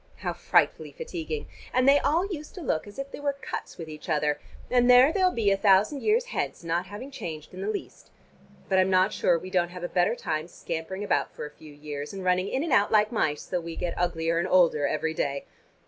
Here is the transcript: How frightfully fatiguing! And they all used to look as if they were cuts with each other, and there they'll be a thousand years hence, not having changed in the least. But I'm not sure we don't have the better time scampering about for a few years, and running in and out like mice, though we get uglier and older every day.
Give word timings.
How 0.15 0.33
frightfully 0.33 0.91
fatiguing! 0.93 1.45
And 1.71 1.87
they 1.87 1.99
all 1.99 2.25
used 2.25 2.55
to 2.55 2.61
look 2.61 2.87
as 2.87 2.97
if 2.97 3.11
they 3.11 3.19
were 3.19 3.37
cuts 3.39 3.77
with 3.77 3.87
each 3.87 4.09
other, 4.09 4.39
and 4.71 4.89
there 4.89 5.13
they'll 5.13 5.29
be 5.29 5.51
a 5.51 5.57
thousand 5.57 6.01
years 6.01 6.25
hence, 6.33 6.63
not 6.63 6.87
having 6.87 7.11
changed 7.11 7.53
in 7.53 7.61
the 7.61 7.69
least. 7.69 8.09
But 8.67 8.79
I'm 8.79 8.89
not 8.89 9.13
sure 9.13 9.37
we 9.37 9.51
don't 9.51 9.69
have 9.69 9.83
the 9.83 9.87
better 9.87 10.15
time 10.15 10.47
scampering 10.47 11.03
about 11.03 11.31
for 11.35 11.45
a 11.45 11.51
few 11.51 11.71
years, 11.75 12.13
and 12.13 12.23
running 12.25 12.47
in 12.47 12.63
and 12.63 12.73
out 12.73 12.91
like 12.91 13.11
mice, 13.11 13.45
though 13.45 13.61
we 13.61 13.75
get 13.75 13.93
uglier 13.95 14.39
and 14.39 14.47
older 14.47 14.87
every 14.87 15.13
day. 15.13 15.45